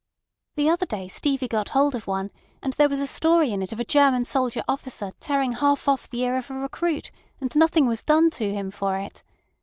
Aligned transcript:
The 0.55 0.67
other 0.67 0.87
day 0.87 1.07
Stevie 1.07 1.47
got 1.47 1.69
hold 1.77 1.93
of 1.93 2.07
one, 2.07 2.31
and 2.63 2.73
there 2.73 2.89
was 2.89 2.99
a 2.99 3.05
story 3.05 3.51
in 3.51 3.61
it 3.61 3.71
of 3.71 3.79
a 3.79 3.85
German 3.85 4.25
soldier 4.25 4.63
officer 4.67 5.11
tearing 5.19 5.51
half 5.51 5.87
off 5.87 6.09
the 6.09 6.21
ear 6.23 6.37
of 6.37 6.49
a 6.49 6.55
recruit, 6.55 7.11
and 7.39 7.55
nothing 7.55 7.85
was 7.85 8.01
done 8.01 8.31
to 8.31 8.51
him 8.51 8.71
for 8.71 8.97
it. 8.97 9.21